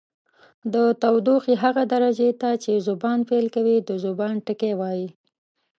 د 0.73 0.75
تودوخې 1.01 1.55
هغه 1.63 1.83
درجې 1.93 2.29
ته 2.41 2.49
چې 2.63 2.71
ذوبان 2.85 3.19
پیل 3.29 3.45
کوي 3.55 3.77
د 3.87 3.89
ذوبان 4.03 4.33
ټکی 4.45 4.73
وايي. 4.79 5.07